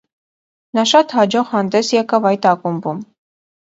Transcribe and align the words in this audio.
Նա 0.77 0.85
շատ 0.93 1.15
հաջող 1.19 1.47
հանդես 1.53 1.95
եկավ 2.01 2.29
այդ 2.35 2.53
ակումբում։ 2.57 3.09